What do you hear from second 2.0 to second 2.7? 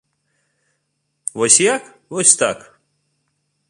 вось так!